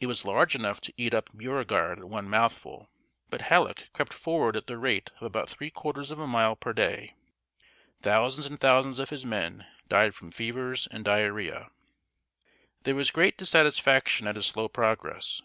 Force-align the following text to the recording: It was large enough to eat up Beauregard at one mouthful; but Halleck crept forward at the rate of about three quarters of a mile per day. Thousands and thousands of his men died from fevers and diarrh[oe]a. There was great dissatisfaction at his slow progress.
It 0.00 0.08
was 0.08 0.24
large 0.24 0.56
enough 0.56 0.80
to 0.80 0.92
eat 0.96 1.14
up 1.14 1.30
Beauregard 1.32 2.00
at 2.00 2.08
one 2.08 2.28
mouthful; 2.28 2.88
but 3.28 3.42
Halleck 3.42 3.88
crept 3.92 4.12
forward 4.12 4.56
at 4.56 4.66
the 4.66 4.76
rate 4.76 5.10
of 5.18 5.22
about 5.22 5.48
three 5.48 5.70
quarters 5.70 6.10
of 6.10 6.18
a 6.18 6.26
mile 6.26 6.56
per 6.56 6.72
day. 6.72 7.14
Thousands 8.02 8.46
and 8.46 8.58
thousands 8.58 8.98
of 8.98 9.10
his 9.10 9.24
men 9.24 9.64
died 9.86 10.16
from 10.16 10.32
fevers 10.32 10.88
and 10.90 11.04
diarrh[oe]a. 11.04 11.70
There 12.82 12.96
was 12.96 13.12
great 13.12 13.38
dissatisfaction 13.38 14.26
at 14.26 14.34
his 14.34 14.46
slow 14.46 14.66
progress. 14.66 15.40